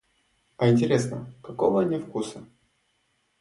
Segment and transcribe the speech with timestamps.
[0.57, 2.43] А интересно, какого они вкуса?